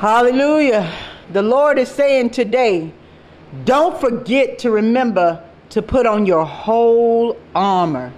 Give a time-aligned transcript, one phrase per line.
[0.00, 0.90] Hallelujah.
[1.30, 2.90] The Lord is saying today,
[3.66, 8.10] don't forget to remember to put on your whole armor.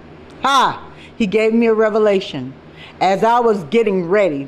[0.43, 0.89] Ha!
[1.17, 2.53] He gave me a revelation
[3.01, 4.47] as I was getting ready.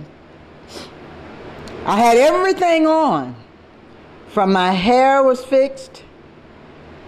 [1.85, 3.35] I had everything on.
[4.29, 6.05] From my hair was fixed,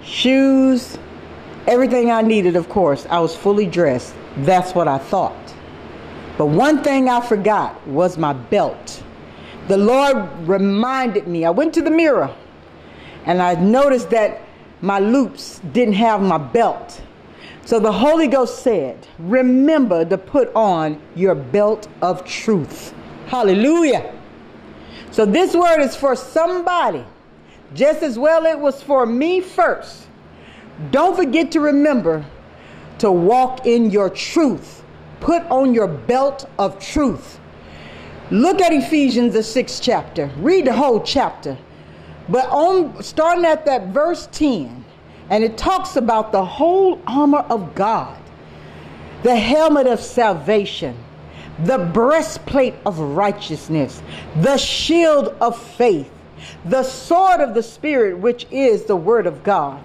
[0.04, 0.98] shoes,
[1.68, 3.08] everything I needed, of course.
[3.10, 4.14] I was fully dressed.
[4.40, 5.56] That's what I thought.
[6.38, 8.97] But one thing I forgot was my belt.
[9.68, 11.46] The Lord reminded me.
[11.46, 12.34] I went to the mirror
[13.26, 14.42] and I noticed that
[14.82, 17.02] my loops didn't have my belt.
[17.66, 22.94] So the Holy Ghost said, Remember to put on your belt of truth.
[23.28, 24.14] Hallelujah.
[25.12, 27.04] So this word is for somebody
[27.74, 30.08] just as well it was for me first.
[30.92, 32.26] Don't forget to remember
[33.00, 34.84] to walk in your truth.
[35.20, 37.40] Put on your belt of truth.
[38.30, 40.30] Look at Ephesians the sixth chapter.
[40.38, 41.58] Read the whole chapter.
[42.30, 44.84] But on starting at that verse 10,
[45.30, 48.18] and it talks about the whole armor of God,
[49.24, 50.98] the helmet of salvation,
[51.64, 54.02] the breastplate of righteousness,
[54.42, 56.12] the shield of faith
[56.66, 59.82] the sword of the Spirit, which is the Word of God,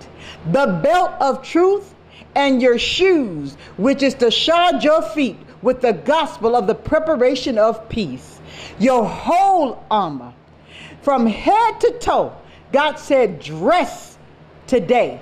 [0.51, 1.95] the belt of truth,
[2.35, 7.59] and your shoes, which is to shod your feet with the gospel of the preparation
[7.59, 8.41] of peace.
[8.79, 10.33] Your whole armor,
[11.03, 12.33] from head to toe,
[12.73, 14.19] God said, dress
[14.67, 15.21] today.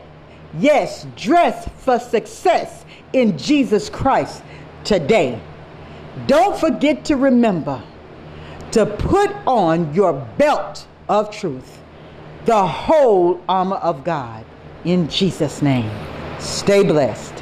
[0.59, 4.42] Yes, dress for success in Jesus Christ
[4.84, 5.41] today.
[6.27, 7.83] Don't forget to remember
[8.72, 11.81] to put on your belt of truth,
[12.44, 14.44] the whole armor of God.
[14.84, 15.91] In Jesus' name,
[16.39, 17.39] stay blessed.